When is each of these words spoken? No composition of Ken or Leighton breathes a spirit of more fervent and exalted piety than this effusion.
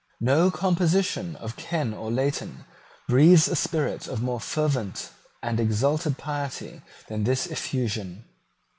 No 0.19 0.49
composition 0.49 1.35
of 1.35 1.57
Ken 1.57 1.93
or 1.93 2.09
Leighton 2.09 2.65
breathes 3.07 3.47
a 3.47 3.55
spirit 3.55 4.07
of 4.07 4.19
more 4.19 4.39
fervent 4.39 5.11
and 5.43 5.59
exalted 5.59 6.17
piety 6.17 6.81
than 7.07 7.23
this 7.23 7.45
effusion. 7.45 8.25